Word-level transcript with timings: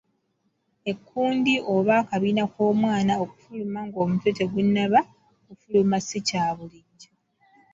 Ekkundi 0.91 1.53
oba 1.73 1.93
akabina 2.01 2.43
k'omwana 2.53 3.13
okufuluma 3.23 3.79
ng'omutwe 3.87 4.29
tegunnaba 4.39 4.99
kufuluma 5.45 5.97
si 6.07 6.19
kya 6.27 6.45
bulijjo. 6.57 7.11